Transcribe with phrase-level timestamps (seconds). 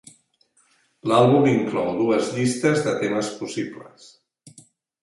[1.11, 4.11] L'àlbum inclou dues llistes de temes possibles.